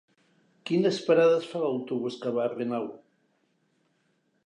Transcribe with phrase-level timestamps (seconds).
[0.69, 2.91] Quines parades fa l'autobús que va a Renau?